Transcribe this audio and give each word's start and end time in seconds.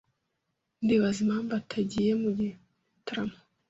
Ndibaza 0.83 1.19
impamvu 1.25 1.51
atagiye 1.61 2.11
mu 2.21 2.29
gitaramo. 2.37 3.35